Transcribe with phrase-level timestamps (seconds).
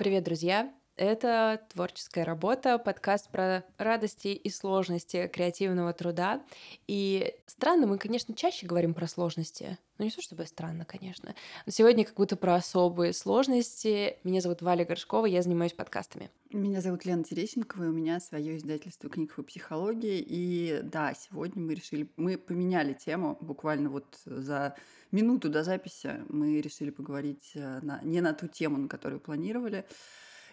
[0.00, 0.72] Привет, друзья!
[1.00, 6.42] Это творческая работа, подкаст про радости и сложности креативного труда.
[6.88, 9.78] И странно, мы, конечно, чаще говорим про сложности.
[9.96, 11.34] Ну, не то чтобы странно, конечно.
[11.64, 14.18] Но сегодня как будто про особые сложности.
[14.24, 16.30] Меня зовут Валя Горшкова, я занимаюсь подкастами.
[16.50, 20.22] Меня зовут Лена Терещенкова, и у меня свое издательство книг по психологии.
[20.28, 24.76] И да, сегодня мы решили, мы поменяли тему буквально вот за
[25.12, 26.22] минуту до записи.
[26.28, 29.86] Мы решили поговорить э, на, не на ту тему, на которую планировали.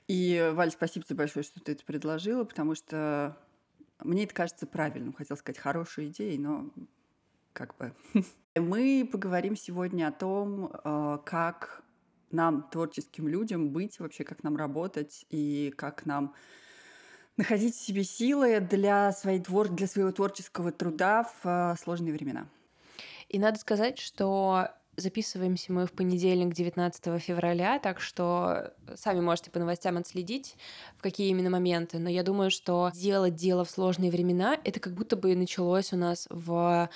[0.08, 3.38] И, Валь, спасибо тебе большое, что ты это предложила, потому что
[4.04, 5.14] мне это кажется правильным.
[5.14, 6.70] Хотел сказать, хорошей идеей, но
[7.54, 7.94] как бы...
[8.56, 11.84] Мы поговорим сегодня о том, э, как
[12.32, 16.34] нам, творческим людям, быть вообще, как нам работать и как нам
[17.36, 19.70] находить в себе силы для, своей твор...
[19.70, 22.48] для своего творческого труда в э, сложные времена.
[23.30, 24.70] И надо сказать, что
[25.00, 30.56] Записываемся мы в понедельник, 19 февраля, так что сами можете по новостям отследить,
[30.98, 32.00] в какие именно моменты.
[32.00, 35.98] Но я думаю, что делать дело в сложные времена, это как будто бы началось у
[35.98, 36.90] нас в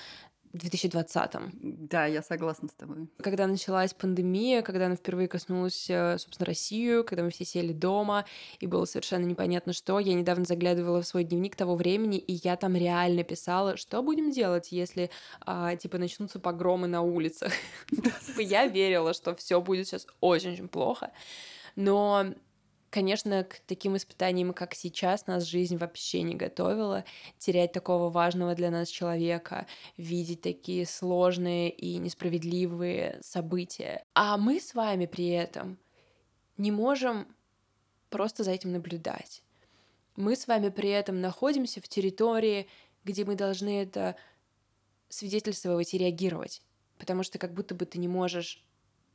[0.52, 1.52] 2020-м.
[1.62, 3.08] Да, я согласна с тобой.
[3.22, 8.24] Когда началась пандемия, когда она впервые коснулась, э, собственно, Россию, когда мы все сели дома,
[8.60, 12.56] и было совершенно непонятно что, я недавно заглядывала в свой дневник того времени, и я
[12.56, 17.52] там реально писала, что будем делать, если, а, типа, начнутся погромы на улицах.
[18.26, 21.12] Типа, я верила, что все будет сейчас очень-очень плохо.
[21.76, 22.26] Но
[22.92, 27.06] Конечно, к таким испытаниям, как сейчас, нас жизнь вообще не готовила.
[27.38, 34.04] Терять такого важного для нас человека, видеть такие сложные и несправедливые события.
[34.12, 35.78] А мы с вами при этом
[36.58, 37.26] не можем
[38.10, 39.42] просто за этим наблюдать.
[40.14, 42.68] Мы с вами при этом находимся в территории,
[43.04, 44.16] где мы должны это
[45.08, 46.60] свидетельствовать и реагировать.
[46.98, 48.62] Потому что как будто бы ты не можешь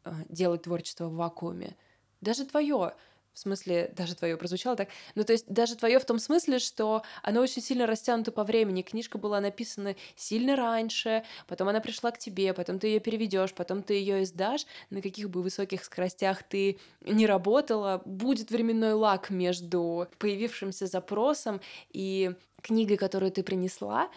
[0.03, 1.77] э, делать творчество в вакууме.
[2.21, 2.95] Даже твое
[3.37, 4.89] в смысле, даже твое прозвучало так.
[5.13, 8.81] Ну, то есть даже твое в том смысле, что оно очень сильно растянуто по времени.
[8.81, 13.83] Книжка была написана сильно раньше, потом она пришла к тебе, потом ты ее переведешь, потом
[13.83, 14.65] ты ее издашь.
[14.89, 21.61] На каких бы высоких скоростях ты не работала, будет временной лак между появившимся запросом
[21.91, 22.33] и
[22.63, 24.09] книгой, которую ты принесла.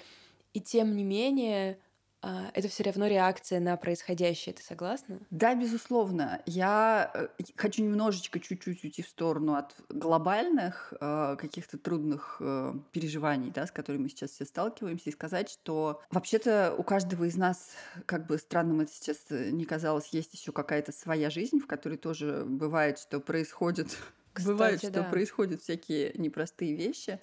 [0.55, 1.79] И тем не менее,
[2.23, 5.21] это все равно реакция на происходящее, ты согласна?
[5.31, 6.43] Да, безусловно.
[6.45, 13.51] Я э, хочу немножечко чуть-чуть уйти в сторону от глобальных э, каких-то трудных э, переживаний,
[13.51, 17.71] да, с которыми мы сейчас все сталкиваемся, и сказать, что вообще-то у каждого из нас,
[18.05, 22.45] как бы странным это сейчас не казалось, есть еще какая-то своя жизнь, в которой тоже
[22.47, 23.97] бывает, что происходит,
[24.33, 25.03] Кстати, бывает, что да.
[25.05, 27.19] происходят всякие непростые вещи.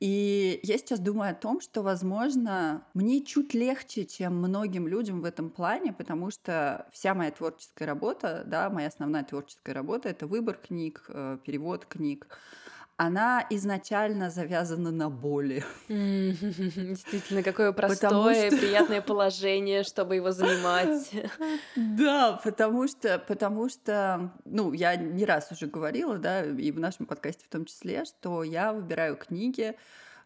[0.00, 5.26] И я сейчас думаю о том, что, возможно, мне чуть легче, чем многим людям в
[5.26, 10.56] этом плане, потому что вся моя творческая работа, да, моя основная творческая работа— это выбор
[10.56, 12.28] книг, э, перевод книг,
[13.00, 15.64] она изначально завязана на боли.
[15.88, 18.58] Действительно, какое простое, что...
[18.58, 21.10] приятное положение, чтобы его занимать.
[21.76, 27.06] Да, потому что, потому что, ну, я не раз уже говорила, да, и в нашем
[27.06, 29.74] подкасте в том числе, что я выбираю книги,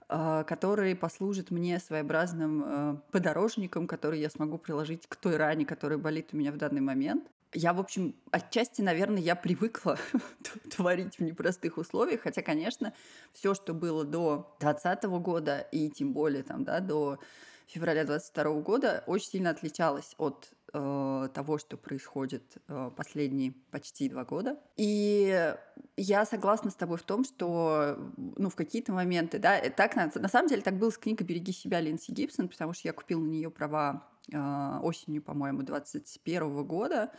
[0.09, 5.99] а, которые послужат мне своеобразным э, подорожником, который я смогу приложить к той ране, которая
[5.99, 7.25] болит у меня в данный момент.
[7.55, 9.97] Я, в общем, отчасти, наверное, я привыкла
[10.77, 12.93] творить в непростых условиях, хотя, конечно,
[13.33, 17.21] все, что было до 2020 года и тем более там, да, до
[17.69, 24.25] февраля 2022 года, очень сильно отличалось от э, того, что происходит э, последние почти два
[24.25, 24.59] года.
[24.77, 25.55] И
[25.97, 30.29] я согласна с тобой в том, что ну, в какие-то моменты, да, так на, на
[30.29, 33.29] самом деле так было с книгой «Береги себя» Линси Гибсон, потому что я купила на
[33.29, 37.13] нее права э, осенью, по-моему, 21 года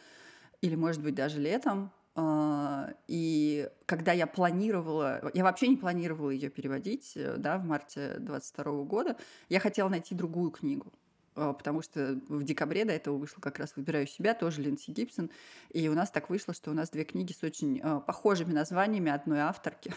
[0.65, 1.91] или, может быть, даже летом.
[2.15, 8.15] А, и когда я планировала, я вообще не планировала ее переводить, э, да, в марте
[8.19, 9.15] 22 года,
[9.49, 10.91] я хотела найти другую книгу
[11.35, 15.29] а, потому что в декабре до этого вышел как раз «Выбираю себя», тоже Линдси Гибсон,
[15.69, 19.11] и у нас так вышло, что у нас две книги с очень э, похожими названиями
[19.11, 19.93] одной авторки.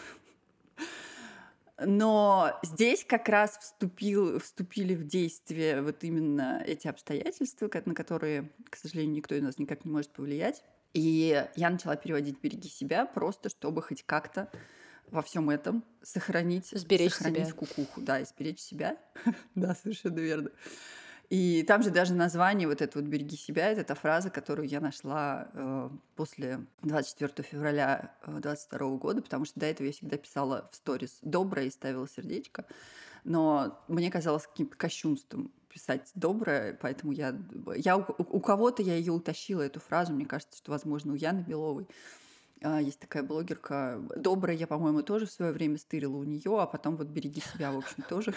[1.85, 8.75] Но здесь как раз вступил, вступили в действие вот именно эти обстоятельства, на которые, к
[8.75, 10.63] сожалению, никто из нас никак не может повлиять.
[10.93, 14.49] И я начала переводить «Береги себя» просто, чтобы хоть как-то
[15.11, 17.55] во всем этом сохранить, сберечь сохранить себя.
[17.55, 18.97] кукуху, да, и сберечь себя.
[19.55, 20.51] да, совершенно верно.
[21.29, 24.81] И там же даже название вот это вот «Береги себя»— это та фраза, которую я
[24.81, 30.67] нашла э, после 24 февраля 22 э, года, потому что до этого я всегда писала
[30.71, 32.65] в сторис «доброе» и ставила сердечко.
[33.25, 37.37] Но мне казалось каким-то кощунством писать доброе, поэтому я,
[37.75, 41.41] я у, у кого-то я ее утащила, эту фразу, мне кажется, что, возможно, у Яны
[41.41, 41.87] Беловой.
[42.63, 46.65] А, есть такая блогерка, добрая, я, по-моему, тоже в свое время стырила у нее, а
[46.65, 48.33] потом вот береги себя, в общем, тоже.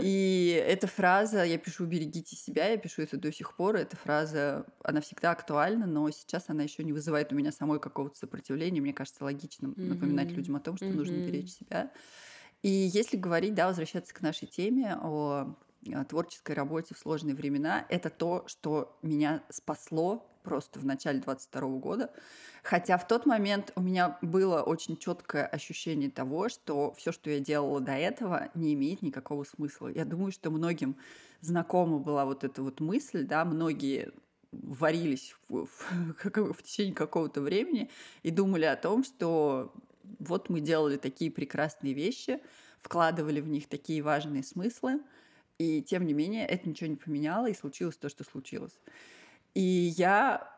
[0.00, 4.66] И эта фраза, я пишу «берегите себя», я пишу это до сих пор, эта фраза,
[4.82, 8.80] она всегда актуальна, но сейчас она еще не вызывает у меня самой какого-то сопротивления.
[8.80, 11.90] Мне кажется логичным напоминать людям о том, что нужно беречь себя.
[12.62, 15.54] И если говорить, да, возвращаться к нашей теме о
[16.08, 22.10] творческой работе в сложные времена, это то, что меня спасло просто в начале 22 года.
[22.62, 27.38] Хотя в тот момент у меня было очень четкое ощущение того, что все, что я
[27.38, 29.88] делала до этого, не имеет никакого смысла.
[29.88, 30.96] Я думаю, что многим
[31.42, 34.10] знакома была вот эта вот мысль, да, многие
[34.52, 36.22] варились в, в,
[36.54, 37.90] в течение какого-то времени
[38.22, 39.74] и думали о том, что
[40.18, 42.40] вот мы делали такие прекрасные вещи,
[42.80, 45.00] вкладывали в них такие важные смыслы,
[45.58, 48.78] и тем не менее это ничего не поменяло, и случилось то, что случилось.
[49.54, 49.60] И
[49.96, 50.48] я,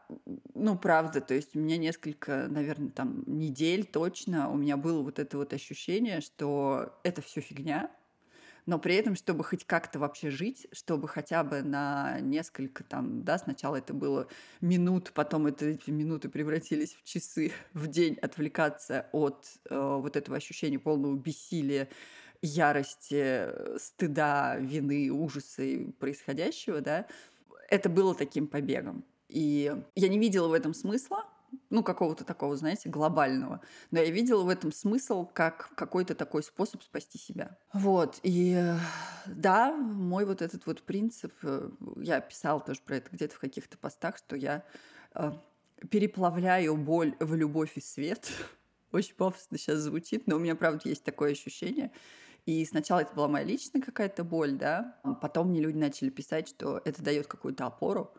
[0.55, 5.19] ну, правда, то есть у меня несколько, наверное, там недель точно у меня было вот
[5.19, 7.91] это вот ощущение, что это все фигня,
[8.67, 13.39] но при этом, чтобы хоть как-то вообще жить, чтобы хотя бы на несколько там, да,
[13.39, 14.29] сначала это было
[14.61, 20.37] минут, потом это, эти минуты превратились в часы в день, отвлекаться от э, вот этого
[20.37, 21.89] ощущения полного бессилия,
[22.43, 23.49] ярости,
[23.79, 25.63] стыда, вины, ужаса
[25.99, 27.07] происходящего, да,
[27.71, 29.05] это было таким побегом.
[29.29, 31.25] И я не видела в этом смысла,
[31.69, 33.61] ну, какого-то такого, знаете, глобального.
[33.91, 37.57] Но я видела в этом смысл как какой-то такой способ спасти себя.
[37.73, 38.75] Вот, и
[39.27, 43.79] да, мой вот этот вот принцип, э, я писала тоже про это где-то в каких-то
[43.79, 44.65] постах, что я
[45.15, 45.33] э,
[45.91, 48.31] переплавляю боль в любовь и свет.
[48.93, 51.91] Очень пафосно сейчас звучит, но у меня, правда, есть такое ощущение.
[52.51, 56.83] И сначала это была моя личная какая-то боль, да, потом мне люди начали писать, что
[56.85, 58.13] это дает какую-то опору,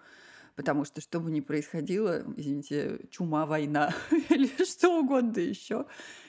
[0.55, 3.93] потому что что бы ни происходило, извините, чума, война
[4.29, 5.85] или что угодно еще,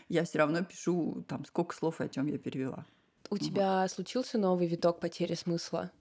[0.08, 2.84] я все равно пишу там сколько слов и о чем я перевела.
[3.30, 3.40] У вот.
[3.40, 5.92] тебя случился новый виток потери смысла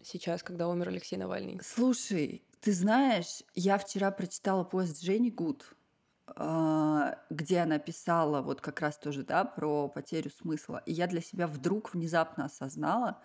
[0.00, 1.58] сейчас, когда умер Алексей Навальный?
[1.64, 5.74] Слушай, ты знаешь, я вчера прочитала пост Жени Гуд, а,
[7.30, 10.82] где она писала вот как раз тоже, да, про потерю смысла.
[10.86, 13.18] И я для себя вдруг внезапно осознала,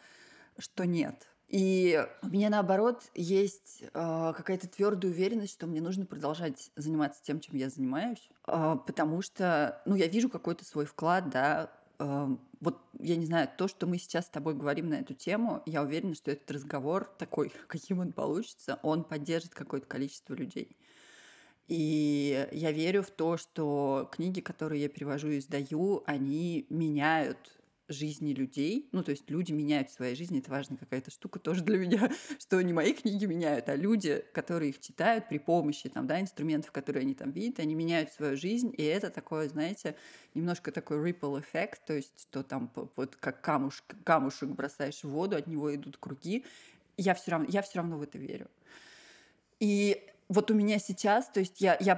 [0.57, 1.27] что нет.
[1.53, 7.39] И у меня наоборот есть э, какая-то твердая уверенность, что мне нужно продолжать заниматься тем,
[7.39, 11.71] чем я занимаюсь, э, потому что, ну, я вижу какой-то свой вклад, да.
[12.00, 15.83] Вот я не знаю, то, что мы сейчас с тобой говорим на эту тему, я
[15.83, 20.75] уверена, что этот разговор такой, каким он получится, он поддержит какое-то количество людей.
[21.68, 27.38] И я верю в то, что книги, которые я перевожу и издаю, они меняют
[27.89, 28.89] жизни людей.
[28.92, 30.39] Ну, то есть люди меняют свои жизни.
[30.39, 34.69] Это важная какая-то штука тоже для меня, что не мои книги меняют, а люди, которые
[34.71, 38.74] их читают при помощи там, да, инструментов, которые они там видят, они меняют свою жизнь.
[38.77, 39.95] И это такое, знаете,
[40.33, 45.36] немножко такой ripple эффект, то есть что там вот как камушек, камушек бросаешь в воду,
[45.36, 46.45] от него идут круги.
[46.98, 48.48] Я все равно, я все равно в это верю.
[49.60, 51.96] И вот у меня сейчас, то есть я, я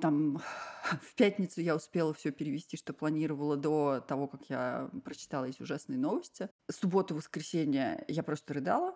[0.00, 0.38] там
[1.02, 5.98] в пятницу я успела все перевести, что планировала до того, как я прочитала эти ужасные
[5.98, 6.48] новости.
[6.70, 8.94] Субботу, воскресенье я просто рыдала.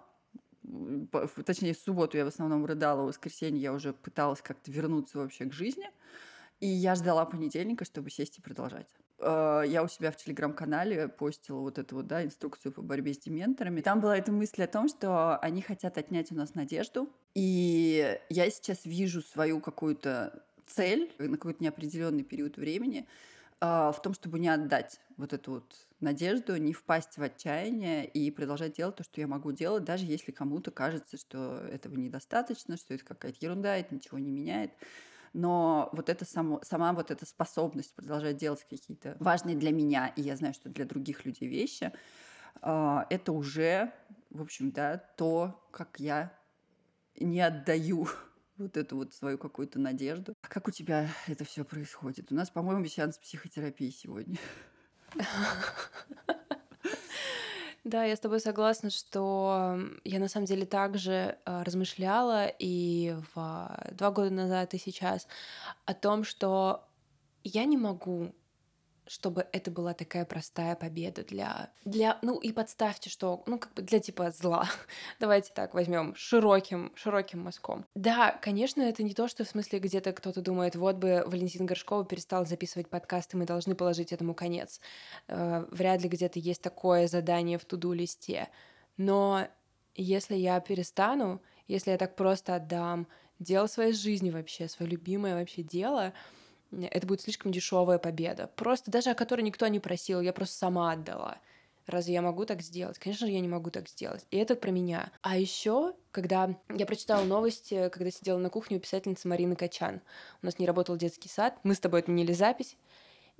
[1.46, 5.46] Точнее, в субботу я в основном рыдала, в воскресенье я уже пыталась как-то вернуться вообще
[5.46, 5.90] к жизни.
[6.60, 8.88] И я ждала понедельника, чтобы сесть и продолжать.
[9.18, 13.18] Э, я у себя в телеграм-канале постила вот эту вот, да, инструкцию по борьбе с
[13.18, 13.80] дементорами.
[13.80, 17.08] Там была эта мысль о том, что они хотят отнять у нас надежду.
[17.34, 23.06] И я сейчас вижу свою какую-то цель на какой-то неопределенный период времени
[23.60, 28.30] э, в том, чтобы не отдать вот эту вот надежду, не впасть в отчаяние и
[28.30, 32.94] продолжать делать то, что я могу делать, даже если кому-то кажется, что этого недостаточно, что
[32.94, 34.70] это какая-то ерунда, это ничего не меняет
[35.32, 40.22] но вот это само, сама вот эта способность продолжать делать какие-то важные для меня, и
[40.22, 41.92] я знаю, что для других людей вещи,
[42.60, 43.92] а, это уже,
[44.30, 46.32] в общем, да, то, как я
[47.18, 48.08] не отдаю
[48.56, 50.34] вот эту вот свою какую-то надежду.
[50.42, 52.32] А как у тебя это все происходит?
[52.32, 54.38] У нас, по-моему, сеанс психотерапии сегодня.
[57.88, 63.80] Да, я с тобой согласна, что я на самом деле также э, размышляла и в
[63.92, 65.26] два года назад, и сейчас
[65.86, 66.86] о том, что
[67.44, 68.34] я не могу
[69.08, 73.82] чтобы это была такая простая победа для, для, ну и подставьте, что, ну как бы
[73.82, 74.68] для типа зла.
[75.20, 77.86] Давайте так возьмем широким, широким мазком.
[77.94, 82.04] Да, конечно, это не то, что в смысле где-то кто-то думает, вот бы Валентин Горшкова
[82.04, 84.80] перестал записывать подкасты, мы должны положить этому конец.
[85.26, 88.48] Э, вряд ли где-то есть такое задание в туду-листе.
[88.96, 89.48] Но
[89.94, 95.62] если я перестану, если я так просто отдам дело своей жизни вообще, свое любимое вообще
[95.62, 96.12] дело,
[96.72, 98.50] это будет слишком дешевая победа.
[98.56, 101.38] Просто даже о которой никто не просил, я просто сама отдала.
[101.86, 102.98] Разве я могу так сделать?
[102.98, 104.26] Конечно же, я не могу так сделать.
[104.30, 105.10] И это про меня.
[105.22, 110.02] А еще, когда я прочитала новости, когда сидела на кухне у писательницы Марины Качан.
[110.42, 112.76] У нас не работал детский сад, мы с тобой отменили запись.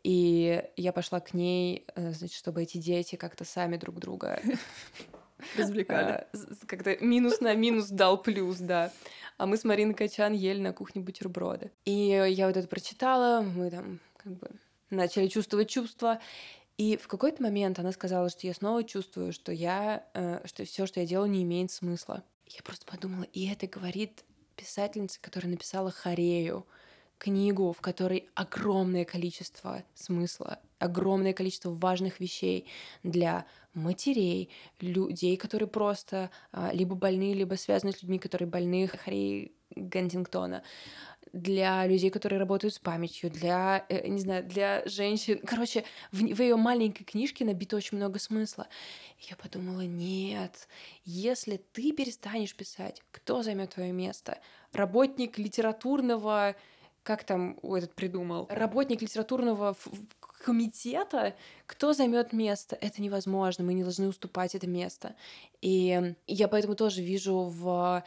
[0.03, 4.41] И я пошла к ней, э, значит, чтобы эти дети как-то сами друг друга
[5.57, 6.27] развлекали.
[6.33, 8.93] А, как-то минус на минус дал плюс, да.
[9.37, 11.71] А мы с Мариной Качан ели на кухне бутерброды.
[11.85, 14.51] И я вот это прочитала, мы там как бы
[14.91, 16.21] начали чувствовать чувства.
[16.77, 20.87] И в какой-то момент она сказала, что я снова чувствую, что я, э, что все,
[20.87, 22.23] что я делаю, не имеет смысла.
[22.47, 24.25] Я просто подумала, и это говорит
[24.57, 26.67] писательница, которая написала Харею,
[27.19, 32.67] книгу, в которой огромное количество смысла, огромное количество важных вещей
[33.03, 39.53] для матерей, людей, которые просто а, либо больны, либо связаны с людьми, которые больны, Хари
[39.77, 40.63] Гантингтона,
[41.33, 45.41] для людей, которые работают с памятью, для, э, не знаю, для женщин.
[45.45, 48.67] Короче, в, в ее маленькой книжке набито очень много смысла.
[49.19, 50.69] Я подумала, нет,
[51.05, 54.39] если ты перестанешь писать, кто займет твое место?
[54.73, 56.57] Работник литературного
[57.09, 59.75] как там этот придумал, работник литературного
[60.49, 61.35] комитета,
[61.67, 65.15] кто займет место, это невозможно, мы не должны уступать это место.
[65.61, 68.03] И я поэтому тоже вижу в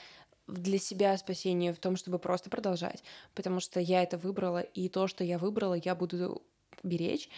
[0.47, 3.03] для себя спасение в том, чтобы просто продолжать,
[3.35, 6.41] потому что я это выбрала, и то, что я выбрала, я буду
[6.81, 7.29] беречь.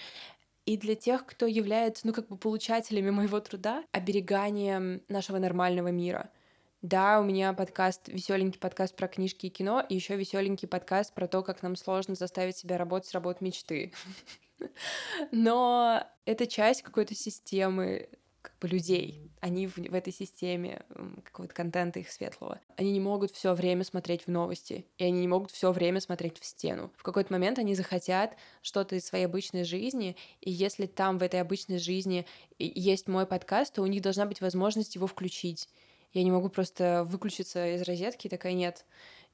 [0.66, 6.30] И для тех, кто является, ну, как бы получателями моего труда, обереганием нашего нормального мира—
[6.84, 11.30] да, у меня подкаст, веселенький подкаст про книжки и кино, и еще веселенький подкаст про
[11.30, 13.94] то, как нам сложно заставить себя работать с работ мечты.
[15.32, 18.10] Но это часть какой-то системы
[18.44, 19.32] как бы людей.
[19.40, 20.82] Они в, в этой системе
[21.24, 22.60] какого-то контента их светлого.
[22.76, 26.40] Они не могут все время смотреть в новости, и они не могут все время смотреть
[26.40, 26.92] в стену.
[26.98, 31.40] В какой-то момент они захотят что-то из своей обычной жизни, и если там в этой
[31.40, 32.26] обычной жизни
[32.60, 35.70] есть мой подкаст, то у них должна быть возможность его включить.
[36.12, 38.86] Я не могу просто выключиться из розетки и такая, нет,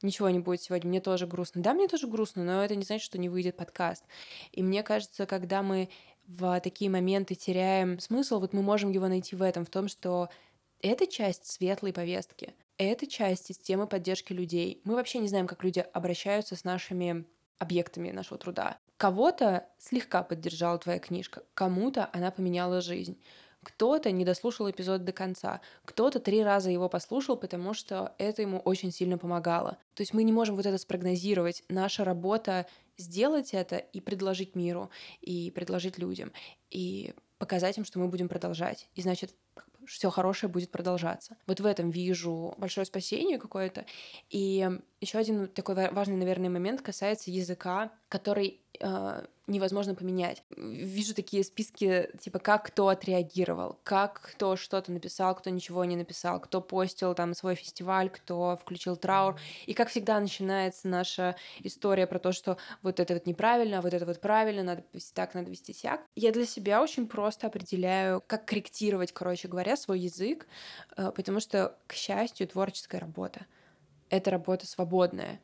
[0.01, 1.61] ничего не будет сегодня, мне тоже грустно.
[1.61, 4.03] Да, мне тоже грустно, но это не значит, что не выйдет подкаст.
[4.51, 5.89] И мне кажется, когда мы
[6.27, 10.29] в такие моменты теряем смысл, вот мы можем его найти в этом, в том, что
[10.81, 14.81] это часть светлой повестки, это часть системы поддержки людей.
[14.85, 17.25] Мы вообще не знаем, как люди обращаются с нашими
[17.57, 18.77] объектами нашего труда.
[18.97, 23.21] Кого-то слегка поддержала твоя книжка, кому-то она поменяла жизнь.
[23.63, 28.59] Кто-то не дослушал эпизод до конца, кто-то три раза его послушал, потому что это ему
[28.59, 29.77] очень сильно помогало.
[29.95, 31.63] То есть мы не можем вот это спрогнозировать.
[31.67, 34.89] Наша работа сделать это и предложить миру,
[35.21, 36.31] и предложить людям,
[36.69, 38.89] и показать им, что мы будем продолжать.
[38.95, 39.33] И значит,
[39.87, 41.37] все хорошее будет продолжаться.
[41.47, 43.85] Вот в этом вижу большое спасение какое-то.
[44.29, 44.69] И
[45.01, 50.43] еще один такой важный, наверное, момент касается языка, который э, невозможно поменять.
[50.57, 56.39] Вижу такие списки, типа, как кто отреагировал, как кто что-то написал, кто ничего не написал,
[56.39, 59.39] кто постил там свой фестиваль, кто включил траур.
[59.65, 63.93] И как всегда начинается наша история про то, что вот это вот неправильно, а вот
[63.93, 66.01] это вот правильно, надо вести так, надо вести сяк.
[66.15, 70.45] Я для себя очень просто определяю, как корректировать, короче говоря, свой язык,
[70.97, 73.45] э, потому что, к счастью, творческая работа—
[74.09, 75.39] это работа свободная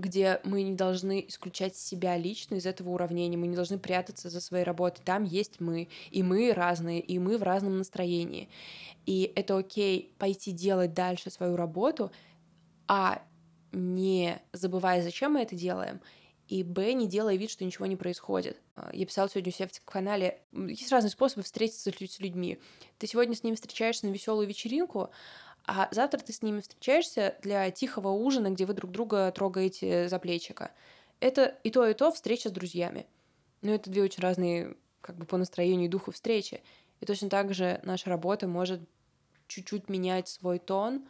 [0.00, 4.40] где мы не должны исключать себя лично из этого уравнения, мы не должны прятаться за
[4.40, 5.02] своей работой.
[5.04, 8.48] Там есть мы, и мы разные, и мы в разном настроении.
[9.06, 12.10] И это окей пойти делать дальше свою работу,
[12.88, 13.22] а
[13.72, 16.00] не забывая, зачем мы это делаем,
[16.48, 18.60] и б, не делая вид, что ничего не происходит.
[18.92, 22.58] Я писала сегодня у себя в канале, есть разные способы встретиться с людьми.
[22.98, 25.10] Ты сегодня с ними встречаешься на веселую вечеринку,
[25.72, 30.18] а завтра ты с ними встречаешься для тихого ужина, где вы друг друга трогаете за
[30.18, 30.72] плечика.
[31.20, 33.06] Это и то, и то встреча с друзьями.
[33.62, 36.60] Но это две очень разные, как бы по настроению и духу встречи.
[36.98, 38.80] И точно так же наша работа может
[39.46, 41.06] чуть-чуть менять свой тон,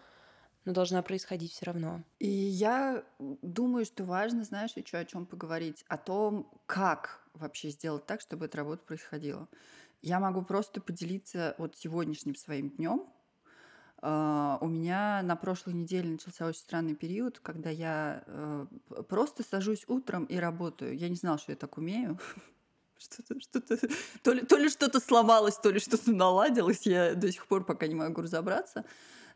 [0.66, 2.02] но должна происходить все равно.
[2.18, 8.04] И я думаю, что важно, знаешь, еще о чем поговорить, о том, как вообще сделать
[8.04, 9.48] так, чтобы эта работа происходила.
[10.02, 13.06] Я могу просто поделиться вот сегодняшним своим днем,
[14.02, 18.66] у меня на прошлой неделе начался очень странный период, когда я э,
[19.08, 20.96] просто сажусь утром и работаю.
[20.96, 22.18] Я не знала, что я так умею.
[22.98, 23.78] Что-то, что-то,
[24.22, 26.84] то ли, то ли что-то сломалось, то ли что-то наладилось.
[26.84, 28.84] Я до сих пор пока не могу разобраться.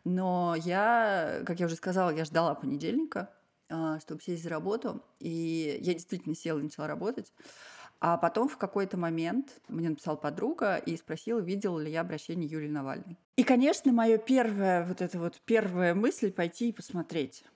[0.04, 3.30] Но я, как я уже сказала, я ждала понедельника,
[3.71, 5.02] а, чтобы сесть за работу.
[5.18, 7.33] И я действительно села и начала работать.
[8.07, 12.69] А потом в какой-то момент мне написала подруга и спросила, видела ли я обращение Юлии
[12.69, 13.17] Навальной.
[13.37, 17.47] И, конечно, моя первая вот эта вот первая мысль пойти и посмотреть.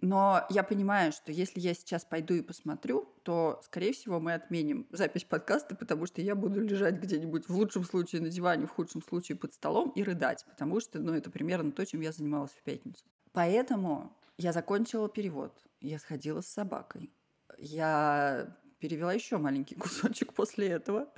[0.00, 4.88] Но я понимаю, что если я сейчас пойду и посмотрю, то, скорее всего, мы отменим
[4.90, 9.00] запись подкаста, потому что я буду лежать где-нибудь в лучшем случае на диване, в худшем
[9.00, 12.64] случае под столом и рыдать, потому что, ну, это примерно то, чем я занималась в
[12.64, 13.04] пятницу.
[13.30, 15.56] Поэтому я закончила перевод.
[15.80, 17.12] Я сходила с собакой.
[17.58, 21.08] Я перевела еще маленький кусочек после этого.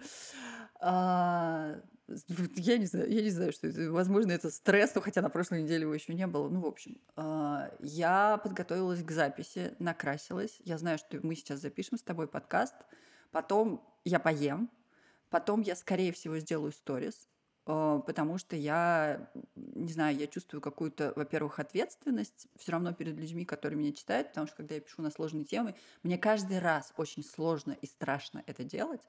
[0.81, 1.76] А,
[2.57, 3.93] я не знаю, я не знаю, что это.
[3.93, 6.49] Возможно, это стресс, но хотя на прошлой неделе его еще не было.
[6.49, 10.61] Ну, в общем, а, я подготовилась к записи, накрасилась.
[10.64, 12.75] Я знаю, что мы сейчас запишем с тобой подкаст.
[13.31, 14.71] Потом я поем.
[15.29, 17.29] Потом я, скорее всего, сделаю сторис.
[17.67, 23.45] А, потому что я, не знаю, я чувствую какую-то, во-первых, ответственность все равно перед людьми,
[23.45, 27.25] которые меня читают, потому что когда я пишу на сложные темы, мне каждый раз очень
[27.25, 29.02] сложно и страшно это делать.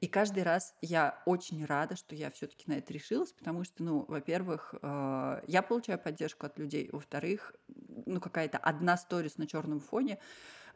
[0.00, 4.04] И каждый раз я очень рада, что я все-таки на это решилась, потому что, ну,
[4.06, 7.54] во-первых, э, я получаю поддержку от людей, во-вторых,
[8.04, 10.18] ну, какая-то одна сторис на черном фоне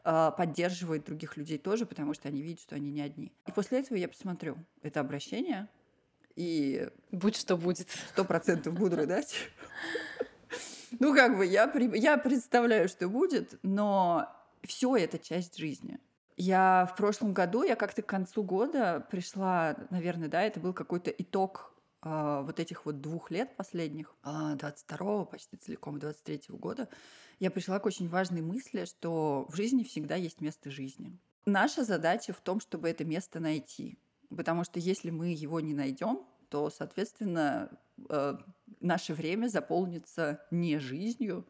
[0.03, 3.31] э, поддерживает других людей тоже, потому что они видят, что они не одни.
[3.45, 5.69] И после этого я посмотрю это обращение,
[6.35, 6.89] и...
[7.11, 7.89] Будь что будет.
[8.11, 9.35] Сто процентов буду рыдать.
[10.99, 14.27] Ну, как бы, я, я представляю, что будет, но
[14.63, 15.99] все это часть жизни.
[16.37, 21.09] Я в прошлом году, я как-то к концу года пришла, наверное, да, это был какой-то
[21.09, 21.73] итог
[22.03, 26.89] э, вот этих вот двух лет последних, э, а, 22 почти целиком, 23 -го года,
[27.39, 31.17] я пришла к очень важной мысли, что в жизни всегда есть место жизни.
[31.45, 33.97] Наша задача в том, чтобы это место найти.
[34.35, 37.69] Потому что если мы его не найдем, то, соответственно,
[38.09, 38.37] э,
[38.79, 41.45] наше время заполнится не жизнью,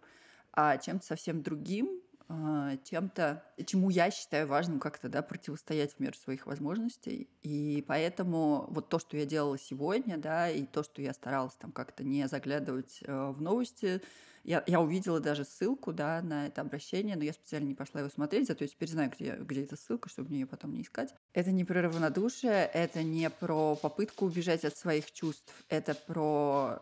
[0.53, 2.01] а чем-то совсем другим,
[2.33, 7.27] а, чем-то, чему я считаю важным как-то да, противостоять в меру своих возможностей.
[7.41, 11.73] И поэтому вот то, что я делала сегодня, да, и то, что я старалась там
[11.73, 14.01] как-то не заглядывать э, в новости,
[14.43, 18.09] я, я увидела даже ссылку да, на это обращение, но я специально не пошла его
[18.09, 21.13] смотреть, зато я теперь знаю, где, где эта ссылка, чтобы мне ее потом не искать.
[21.33, 26.81] Это не про равнодушие, это не про попытку убежать от своих чувств, это про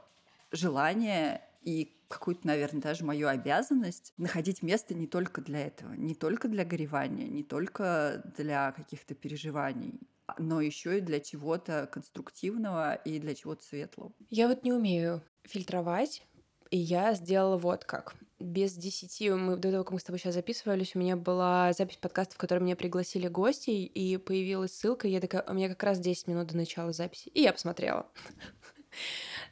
[0.52, 6.48] желание и какую-то, наверное, даже мою обязанность находить место не только для этого, не только
[6.48, 10.00] для горевания, не только для каких-то переживаний,
[10.38, 14.14] но еще и для чего-то конструктивного и для чего-то светлого.
[14.30, 16.24] Я вот не умею фильтровать,
[16.72, 18.16] и я сделала вот как.
[18.40, 21.98] Без десяти, мы до того, как мы с тобой сейчас записывались, у меня была запись
[21.98, 25.84] подкаста, в которой меня пригласили гости, и появилась ссылка, и я такая, у меня как
[25.84, 28.08] раз 10 минут до начала записи, и я посмотрела.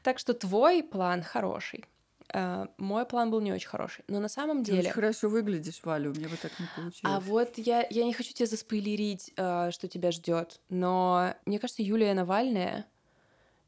[0.01, 1.85] Так что твой план хороший.
[2.33, 4.03] Uh, мой план был не очень хороший.
[4.07, 4.81] Но на самом деле...
[4.81, 7.01] Ты очень хорошо выглядишь, Валя, у меня бы так не получилось.
[7.03, 11.83] А вот я, я не хочу тебе заспойлерить, uh, что тебя ждет, но мне кажется,
[11.83, 12.85] Юлия Навальная,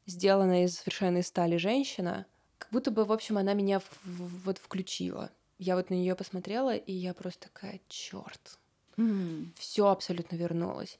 [0.06, 2.26] сделанная из совершенной стали женщина,
[2.70, 5.30] как будто бы, в общем, она меня вот включила.
[5.58, 8.58] Я вот на нее посмотрела, и я просто такая, черт.
[8.96, 9.48] Mm.
[9.58, 10.96] Все абсолютно вернулось.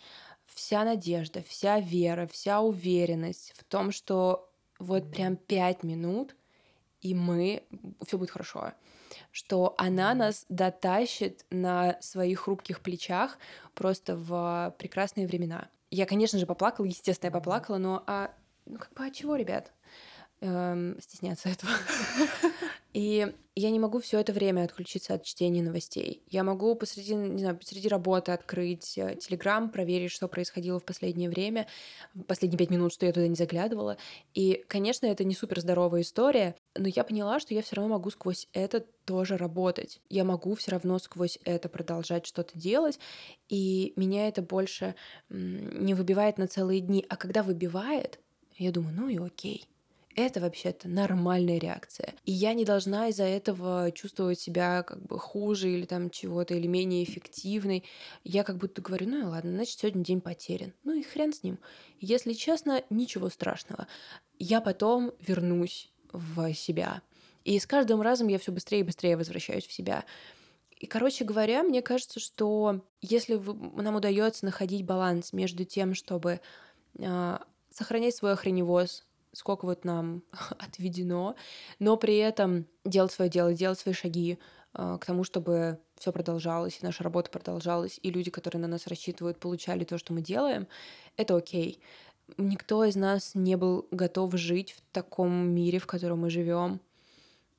[0.47, 6.35] Вся надежда, вся вера, вся уверенность в том, что вот прям пять минут
[7.03, 7.63] и мы,
[8.05, 8.73] все будет хорошо,
[9.31, 13.39] что она нас дотащит на своих хрупких плечах
[13.75, 15.69] просто в прекрасные времена.
[15.93, 18.33] Я, конечно же, поплакала, естественно, я поплакала, но а,
[18.67, 19.73] ну как бы, а чего, ребят?
[20.43, 21.71] Эм, стесняться этого.
[22.95, 26.23] И я не могу все это время отключиться от чтения новостей.
[26.29, 31.29] Я могу посреди, не знаю, посреди работы открыть э, Телеграм, проверить, что происходило в последнее
[31.29, 31.67] время,
[32.15, 33.99] в последние пять минут, что я туда не заглядывала.
[34.33, 38.09] И, конечно, это не супер здоровая история, но я поняла, что я все равно могу
[38.09, 40.01] сквозь это тоже работать.
[40.09, 42.99] Я могу все равно сквозь это продолжать что-то делать,
[43.51, 44.95] и меня это больше
[45.29, 47.05] не выбивает на целые дни.
[47.11, 48.21] А когда выбивает,
[48.57, 49.69] я думаю, ну и окей
[50.17, 52.15] это вообще-то нормальная реакция.
[52.25, 56.67] И я не должна из-за этого чувствовать себя как бы хуже или там чего-то, или
[56.67, 57.85] менее эффективной.
[58.25, 60.73] Я как будто говорю, ну и ладно, значит, сегодня день потерян.
[60.85, 61.59] Ну и хрен с ним.
[62.01, 63.87] Если честно, ничего страшного.
[64.39, 67.03] Я потом вернусь в себя.
[67.45, 70.05] И с каждым разом я все быстрее и быстрее возвращаюсь в себя.
[70.77, 76.41] И, короче говоря, мне кажется, что если нам удается находить баланс между тем, чтобы
[76.99, 77.39] э,
[77.71, 80.23] сохранять свой охреневоз, сколько вот нам
[80.59, 81.37] отведено,
[81.79, 84.39] но при этом делать свое дело, делать свои шаги
[84.75, 88.87] э, к тому, чтобы все продолжалось, и наша работа продолжалась, и люди, которые на нас
[88.87, 90.67] рассчитывают, получали то, что мы делаем,
[91.17, 91.81] это окей.
[92.39, 96.81] Никто из нас не был готов жить в таком мире, в котором мы живем,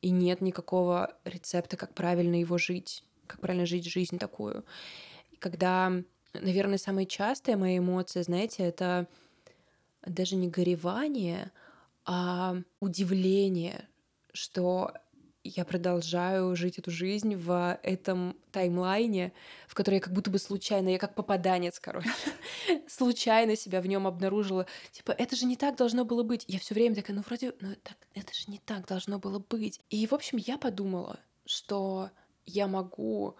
[0.01, 4.65] и нет никакого рецепта, как правильно его жить, как правильно жить жизнь такую.
[5.31, 5.91] И когда,
[6.33, 9.07] наверное, самые частые мои эмоции, знаете, это
[10.05, 11.51] даже не горевание,
[12.13, 13.87] а удивление,
[14.33, 14.91] что
[15.45, 19.31] я продолжаю жить эту жизнь в этом таймлайне,
[19.65, 22.09] в который я как будто бы случайно, я как попаданец, короче,
[22.89, 24.65] случайно себя в нем обнаружила.
[24.91, 26.43] Типа, это же не так должно было быть.
[26.49, 29.79] Я все время такая, ну вроде, ну так, это же не так должно было быть.
[29.89, 32.09] И, в общем, я подумала, что
[32.45, 33.37] я могу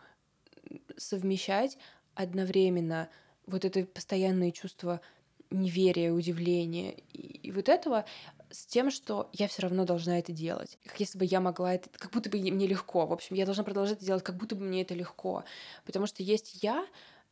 [0.96, 1.78] совмещать
[2.16, 3.10] одновременно
[3.46, 5.02] вот это постоянное чувство
[5.50, 8.06] неверия, удивления и, и вот этого
[8.52, 10.78] с тем, что я все равно должна это делать.
[10.86, 11.90] Как если бы я могла это...
[11.98, 13.06] Как будто бы мне легко.
[13.06, 15.44] В общем, я должна продолжать это делать, как будто бы мне это легко.
[15.86, 16.86] Потому что есть я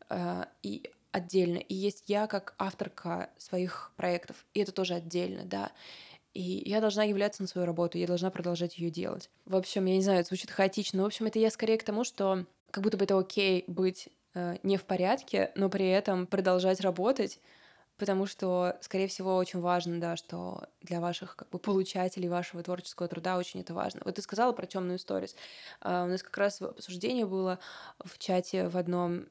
[0.10, 5.72] э, и отдельно, и есть я как авторка своих проектов, и это тоже отдельно, да.
[6.34, 9.30] И я должна являться на свою работу, я должна продолжать ее делать.
[9.46, 11.84] В общем, я не знаю, это звучит хаотично, но, в общем, это я скорее к
[11.84, 16.28] тому, что как будто бы это окей быть э, не в порядке, но при этом
[16.28, 17.40] продолжать работать,
[18.00, 23.08] потому что, скорее всего, очень важно, да, что для ваших как бы получателей вашего творческого
[23.08, 24.02] труда очень это важно.
[24.06, 25.36] Вот ты сказала про темную сторис.
[25.82, 27.60] Uh, у нас как раз обсуждение было
[28.04, 29.26] в чате в одном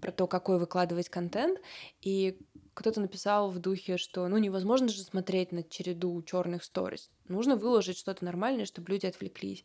[0.00, 1.60] про то, какой выкладывать контент,
[2.00, 2.38] и
[2.74, 7.10] кто-то написал в духе, что ну невозможно же смотреть на череду черных сторис.
[7.28, 9.64] Нужно выложить что-то нормальное, чтобы люди отвлеклись.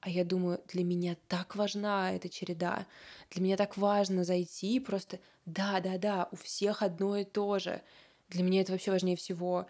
[0.00, 2.86] А я думаю, для меня так важна эта череда.
[3.30, 7.58] Для меня так важно зайти и просто да, да, да, у всех одно и то
[7.58, 7.82] же.
[8.28, 9.66] Для меня это вообще важнее всего.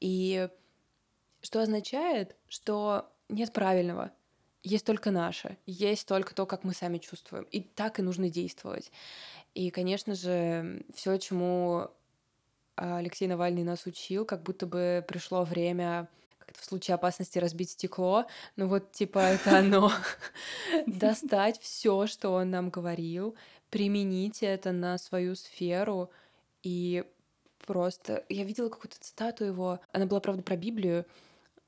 [0.00, 0.48] И
[1.42, 4.12] что означает, что нет правильного.
[4.62, 7.44] Есть только наше, есть только то, как мы сами чувствуем.
[7.50, 8.90] И так и нужно действовать.
[9.52, 11.90] И, конечно же, все, чему
[12.76, 16.08] Алексей Навальный нас учил, как будто бы пришло время
[16.46, 18.26] как в случае опасности разбить стекло.
[18.56, 19.90] Ну вот, типа, это оно.
[20.86, 23.34] Достать все, что он нам говорил,
[23.70, 26.10] применить это на свою сферу
[26.62, 27.04] и
[27.66, 28.24] просто...
[28.28, 31.06] Я видела какую-то цитату его, она была, правда, про Библию,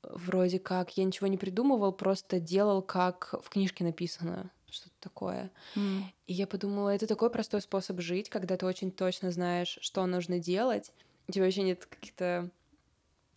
[0.03, 5.49] вроде как «я ничего не придумывал, просто делал, как в книжке написано» что-то такое.
[5.75, 6.03] Mm.
[6.27, 10.39] И я подумала, это такой простой способ жить, когда ты очень точно знаешь, что нужно
[10.39, 10.91] делать,
[11.27, 12.49] у тебя вообще нет каких-то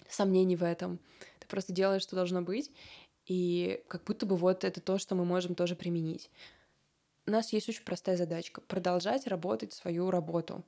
[0.09, 0.99] сомнений в этом
[1.51, 2.71] просто делаешь, что должно быть,
[3.27, 6.31] и как будто бы вот это то, что мы можем тоже применить.
[7.27, 10.65] У нас есть очень простая задачка— продолжать работать свою работу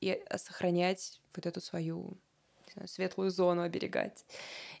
[0.00, 2.18] и сохранять вот эту свою
[2.86, 4.24] светлую зону оберегать.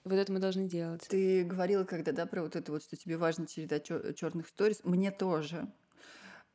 [0.04, 1.06] И вот это мы должны делать.
[1.08, 4.80] Ты говорила когда, да, про вот это вот, что тебе важно череда черных сторис.
[4.84, 5.66] Мне тоже.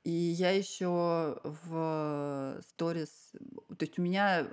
[0.04, 3.32] И я еще в сторис,
[3.68, 4.48] то есть у меня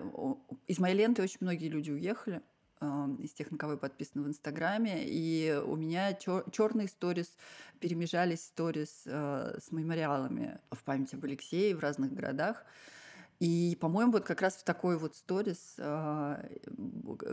[0.67, 2.41] из моей ленты очень многие люди уехали,
[2.81, 5.05] из тех, на кого я подписана в Инстаграме.
[5.07, 7.37] И у меня черные сторис
[7.81, 12.65] перемежались сторис э, с мемориалами в памяти об Алексее в разных городах.
[13.39, 16.57] И, по-моему, вот как раз в такой вот сторис э,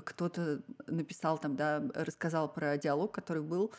[0.05, 3.71] кто-то написал там, да, рассказал про диалог, который был.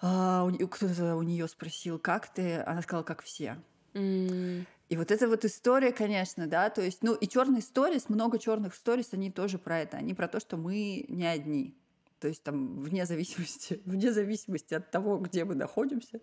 [0.00, 2.60] Э, кто-то у нее спросил, как ты?
[2.60, 3.58] Она сказала, как все.
[3.98, 4.66] Mm.
[4.88, 8.74] И вот эта вот история, конечно, да, то есть, ну и черные сторис, много черных
[8.74, 11.74] сторис, они тоже про это, они про то, что мы не одни.
[12.20, 16.20] То есть там вне зависимости, вне зависимости от того, где мы находимся.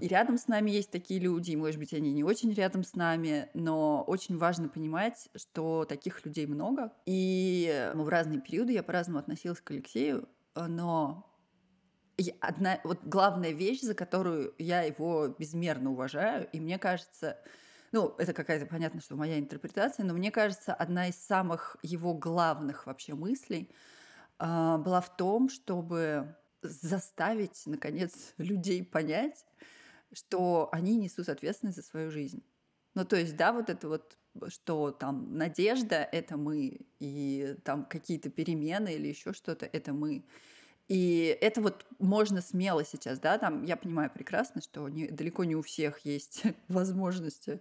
[0.00, 2.94] И рядом с нами есть такие люди, и, может быть, они не очень рядом с
[2.94, 6.92] нами, но очень важно понимать, что таких людей много.
[7.06, 11.24] И ну, в разные периоды я по-разному относилась к Алексею, но
[12.40, 17.38] одна вот главная вещь, за которую я его безмерно уважаю, и мне кажется,
[17.92, 22.86] ну, это какая-то, понятно, что моя интерпретация, но мне кажется, одна из самых его главных
[22.86, 23.70] вообще мыслей
[24.38, 24.44] э,
[24.78, 29.44] была в том, чтобы заставить, наконец, людей понять,
[30.12, 32.42] что они несут ответственность за свою жизнь.
[32.94, 34.16] Ну, то есть, да, вот это вот,
[34.48, 40.24] что там надежда— это мы, и там какие-то перемены или еще что-то— это мы.
[40.88, 45.56] И это вот можно смело сейчас, да, там я понимаю прекрасно, что не, далеко не
[45.56, 47.60] у всех есть возможности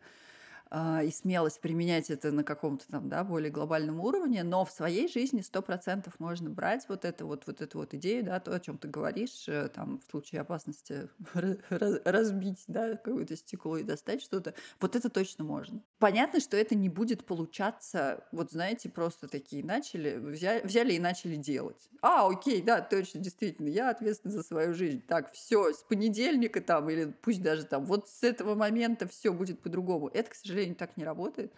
[0.72, 5.42] и смелость применять это на каком-то там, да, более глобальном уровне, но в своей жизни
[5.42, 8.78] сто процентов можно брать вот это вот, вот эту вот идею, да, то, о чем
[8.78, 11.10] ты говоришь, э, там, в случае опасности
[11.70, 15.82] разбить, да, какое-то стекло и достать что-то, вот это точно можно.
[16.00, 21.36] Понятно, что это не будет получаться, вот знаете, просто такие начали, взяли, взяли и начали
[21.36, 21.90] делать.
[22.02, 25.02] А, окей, да, точно, действительно, я ответственна за свою жизнь.
[25.08, 29.62] Так, все, с понедельника там, или пусть даже там, вот с этого момента все будет
[29.62, 30.10] по-другому.
[30.10, 31.54] Это, к сожалению, сожалению, так не работает.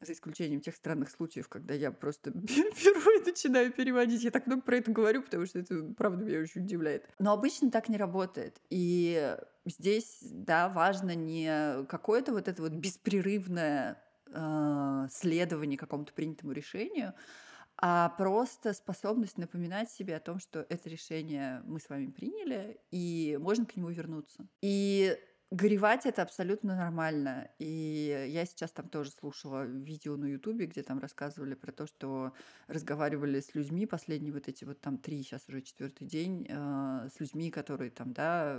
[0.00, 4.22] За исключением тех странных случаев, когда я просто беру и начинаю переводить.
[4.22, 7.08] Я так много про это говорю, потому что это, правда, меня очень удивляет.
[7.18, 8.60] Но обычно так не работает.
[8.68, 13.98] И здесь, да, важно не какое-то вот это вот беспрерывное
[14.32, 17.14] э, следование какому-то принятому решению,
[17.78, 23.38] а просто способность напоминать себе о том, что это решение мы с вами приняли, и
[23.40, 24.46] можно к нему вернуться.
[24.60, 25.18] И
[25.52, 27.48] Горевать это абсолютно нормально.
[27.60, 32.32] И я сейчас там тоже слушала видео на Ютубе, где там рассказывали про то, что
[32.66, 37.20] разговаривали с людьми последние вот эти вот там три, сейчас уже четвертый день, э, с
[37.20, 38.58] людьми, которые там, да,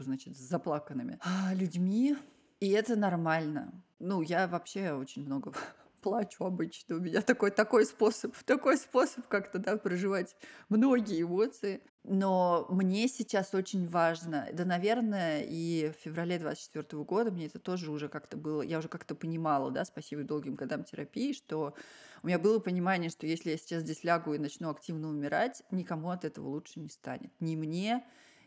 [0.00, 2.16] значит, с заплаканными а, людьми.
[2.58, 3.80] И это нормально.
[4.00, 5.52] Ну, я вообще очень много
[6.00, 6.96] плачу обычно.
[6.96, 10.34] У меня такой, такой способ, такой способ как-то, да, проживать
[10.68, 11.82] многие эмоции.
[12.02, 17.90] Но мне сейчас очень важно, да, наверное, и в феврале 24 года мне это тоже
[17.90, 21.74] уже как-то было, я уже как-то понимала, да, спасибо долгим годам терапии, что
[22.22, 26.08] у меня было понимание, что если я сейчас здесь лягу и начну активно умирать, никому
[26.10, 27.32] от этого лучше не станет.
[27.38, 28.02] Ни мне,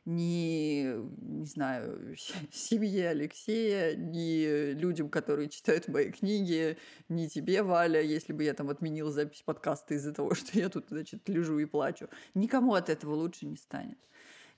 [0.05, 2.15] ни, не знаю,
[2.51, 6.77] семье Алексея, ни людям, которые читают мои книги,
[7.09, 10.85] ни тебе, Валя, если бы я там отменила запись подкаста из-за того, что я тут,
[10.89, 12.09] значит, лежу и плачу.
[12.33, 13.97] Никому от этого лучше не станет.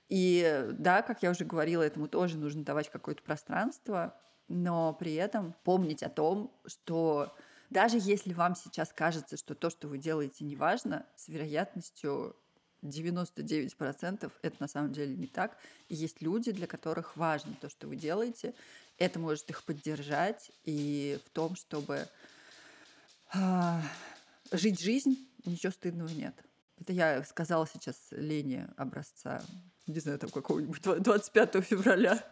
[0.08, 4.14] И да, как я уже говорила, этому тоже нужно давать какое-то пространство,
[4.48, 7.34] но при этом помнить о том, что
[7.70, 12.36] даже если вам сейчас кажется, что то, что вы делаете, не важно, с вероятностью
[12.82, 15.56] 99% это на самом деле не так.
[15.88, 18.54] Есть люди, для которых важно то, что вы делаете.
[18.98, 22.08] Это может их поддержать и в том, чтобы
[23.32, 23.82] а,
[24.52, 26.34] жить жизнь, ничего стыдного нет.
[26.80, 29.42] Это я сказала сейчас Лене образца,
[29.86, 32.22] не знаю, там какого-нибудь 25 февраля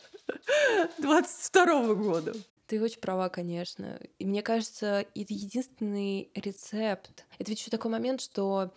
[0.98, 2.34] 22 года.
[2.66, 4.00] Ты очень права, конечно.
[4.18, 7.26] И мне кажется, это единственный рецепт.
[7.38, 8.72] Это ведь еще такой момент, что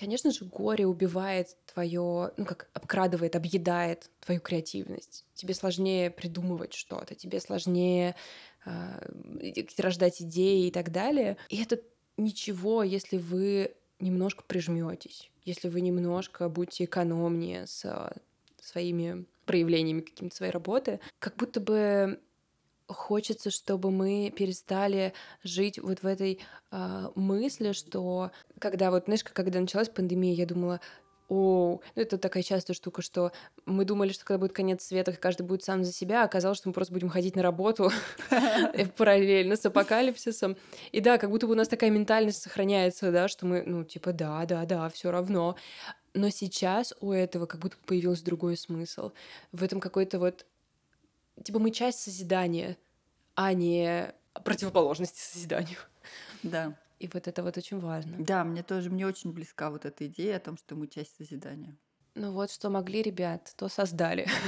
[0.00, 5.26] Конечно же, горе убивает твое, ну как обкрадывает, объедает твою креативность.
[5.34, 8.16] Тебе сложнее придумывать что-то, тебе сложнее
[8.64, 11.36] э, рождать идеи и так далее.
[11.50, 11.82] И это
[12.16, 18.10] ничего, если вы немножко прижметесь, если вы немножко будете экономнее с
[18.56, 22.20] своими проявлениями какими-то своей работы, как будто бы
[22.92, 29.60] хочется, чтобы мы перестали жить вот в этой э, мысли, что когда вот, знаешь, когда
[29.60, 30.80] началась пандемия, я думала,
[31.30, 33.30] о, ну это такая частая штука, что
[33.64, 36.68] мы думали, что когда будет конец света, каждый будет сам за себя, а оказалось, что
[36.68, 37.92] мы просто будем ходить на работу
[38.96, 40.56] параллельно с апокалипсисом.
[40.90, 44.12] И да, как будто бы у нас такая ментальность сохраняется, да, что мы, ну, типа,
[44.12, 45.54] да, да, да, все равно.
[46.14, 49.12] Но сейчас у этого как будто появился другой смысл.
[49.52, 50.46] В этом какой-то вот
[51.42, 52.76] типа мы часть созидания,
[53.34, 54.12] а не
[54.44, 55.78] противоположности созиданию.
[56.42, 56.76] Да.
[56.98, 58.16] И вот это вот очень важно.
[58.18, 61.76] Да, мне тоже, мне очень близка вот эта идея о том, что мы часть созидания.
[62.14, 64.28] Ну вот, что могли, ребят, то создали.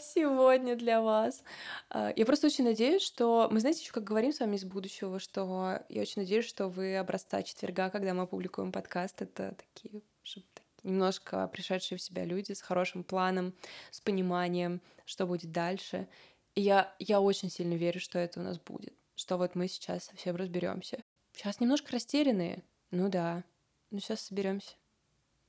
[0.00, 1.42] Сегодня для вас.
[1.90, 3.48] А, я просто очень надеюсь, что...
[3.50, 6.96] Мы знаете, еще как говорим с вами из будущего, что я очень надеюсь, что вы
[6.96, 10.46] образца четверга, когда мы опубликуем подкаст, это такие, чтобы
[10.84, 13.54] немножко пришедшие в себя люди с хорошим планом,
[13.90, 16.08] с пониманием, что будет дальше.
[16.54, 20.04] И я, я очень сильно верю, что это у нас будет, что вот мы сейчас
[20.04, 21.02] совсем разберемся.
[21.32, 23.42] Сейчас немножко растерянные, ну да,
[23.90, 24.76] но сейчас соберемся.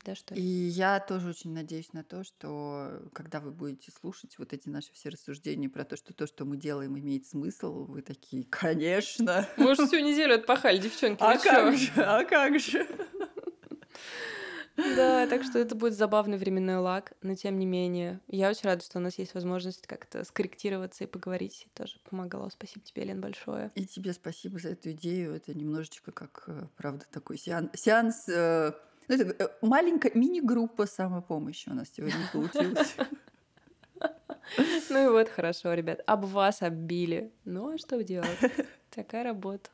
[0.04, 4.54] Да, что И я тоже очень надеюсь на то, что когда вы будете слушать вот
[4.54, 8.44] эти наши все рассуждения про то, что то, что мы делаем, имеет смысл, вы такие,
[8.44, 9.50] конечно.
[9.58, 11.24] Уже всю неделю отпахали, девчонки.
[11.24, 12.88] А как же, а как же?
[14.78, 18.20] Да, так что это будет забавный временной лак, но тем не менее.
[18.28, 21.68] Я очень рада, что у нас есть возможность как-то скорректироваться и поговорить.
[21.74, 22.50] Тоже помогало.
[22.50, 23.72] Спасибо тебе, Лен, большое.
[23.76, 25.34] И тебе спасибо за эту идею.
[25.34, 27.70] Это немножечко как, э, правда, такой сеанс...
[27.74, 28.72] сеанс э,
[29.08, 32.96] ну, это э, маленькая мини-группа самопомощи у нас сегодня получилась.
[34.90, 36.02] Ну и вот хорошо, ребят.
[36.06, 37.32] Об вас оббили.
[37.46, 38.38] Ну а что делать?
[38.90, 39.70] Такая работа.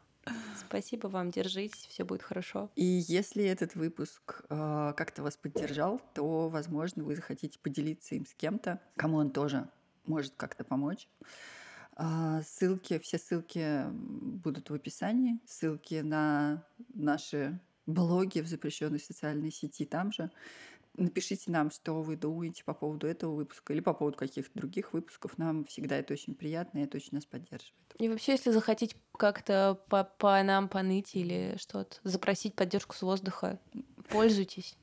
[0.67, 2.69] Спасибо вам, держитесь, все будет хорошо.
[2.76, 8.34] И если этот выпуск э, как-то вас поддержал, то, возможно, вы захотите поделиться им с
[8.34, 9.67] кем-то, кому он тоже
[10.06, 11.08] может как-то помочь.
[11.97, 19.86] Э, ссылки, все ссылки будут в описании, ссылки на наши блоги в запрещенной социальной сети
[19.86, 20.32] там же.
[20.95, 25.38] Напишите нам, что вы думаете по поводу этого выпуска или по поводу каких-то других выпусков.
[25.38, 27.95] Нам всегда это очень приятно, и это очень нас поддерживает.
[27.97, 33.60] И вообще, если захотите как-то по, по нам поныть или что-то, запросить поддержку с воздуха,
[34.10, 34.77] пользуйтесь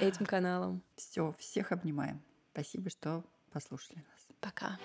[0.00, 0.82] этим каналом.
[0.96, 2.22] Все, всех обнимаем.
[2.52, 4.26] Спасибо, что послушали нас.
[4.40, 4.78] Пока.